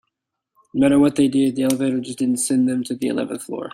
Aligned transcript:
No 0.73 0.81
matter 0.89 0.97
what 0.97 1.15
they 1.15 1.27
did, 1.27 1.55
the 1.55 1.61
elevator 1.61 1.99
just 1.99 2.17
didn't 2.17 2.37
send 2.37 2.67
them 2.67 2.83
to 2.85 2.95
the 2.95 3.09
eleventh 3.09 3.43
floor. 3.43 3.69